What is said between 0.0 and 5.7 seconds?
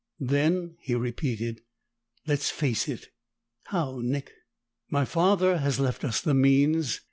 "Then," he repeated, "let's face it!" "How, Nick?" "My father